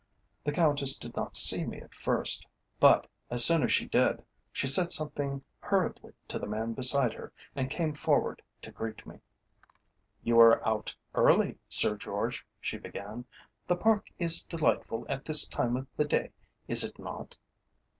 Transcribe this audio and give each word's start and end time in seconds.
The 0.43 0.51
Countess 0.51 0.97
did 0.97 1.15
not 1.15 1.35
see 1.37 1.63
me 1.63 1.79
at 1.79 1.93
first, 1.93 2.47
but, 2.79 3.05
as 3.29 3.45
soon 3.45 3.61
as 3.61 3.71
she 3.71 3.85
did, 3.85 4.25
she 4.51 4.65
said 4.65 4.91
something 4.91 5.43
hurriedly 5.59 6.13
to 6.27 6.39
the 6.39 6.47
man 6.47 6.73
beside 6.73 7.13
her 7.13 7.31
and 7.55 7.69
came 7.69 7.93
forward 7.93 8.41
to 8.63 8.71
greet 8.71 9.05
me. 9.05 9.19
"You 10.23 10.39
are 10.39 10.67
out 10.67 10.95
early, 11.13 11.59
Sir 11.69 11.97
George," 11.97 12.43
she 12.59 12.79
began. 12.79 13.25
"The 13.67 13.75
Park 13.75 14.07
is 14.17 14.41
delightful 14.41 15.05
at 15.07 15.23
this 15.23 15.47
time 15.47 15.77
of 15.77 15.85
the 15.97 16.05
day, 16.05 16.31
is 16.67 16.83
it 16.83 16.97
not?" 16.97 17.37